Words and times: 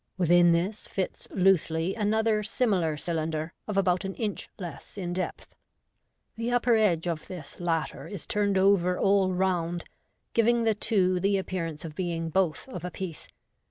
Within 0.17 0.51
this 0.51 0.87
fits 0.87 1.27
loosely 1.29 1.93
another 1.93 2.41
similar 2.41 2.97
cylinder, 2.97 3.53
of 3.67 3.77
about 3.77 4.03
an 4.03 4.15
inch 4.15 4.49
less 4.57 4.97
in 4.97 5.13
depth. 5.13 5.53
The 6.37 6.49
upper 6.51 6.73
edge 6.75 7.05
of 7.07 7.27
this 7.27 7.59
latter 7.59 8.07
is 8.07 8.25
turned 8.25 8.57
over 8.57 8.97
all 8.97 9.31
round, 9.31 9.83
giving 10.33 10.63
the 10.63 10.73
two 10.73 11.19
the 11.19 11.37
appearance 11.37 11.85
of 11.85 11.93
being 11.93 12.29
both 12.31 12.67
of 12.67 12.83
a 12.83 12.89
piece. 12.89 13.27